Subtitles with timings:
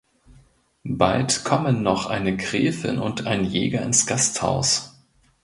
[0.83, 4.99] Bald kommen noch eine Gräfin und ein Jäger ins Gasthaus.